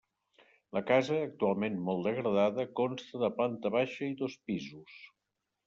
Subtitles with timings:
[0.77, 5.01] La casa, actualment molt degradada, consta de planta baixa i dos pisos.